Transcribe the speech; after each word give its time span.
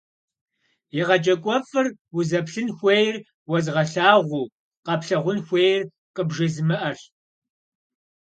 Егъэджакӏуэфӏыр– 1.01 1.87
узэплъын 2.17 2.69
хуейр 2.77 3.15
уэзыгъэлъагъуу, 3.49 4.51
къэплъагъун 4.85 5.39
хуейр 5.47 5.81
къыбжезымыӏэрщ. 6.15 7.01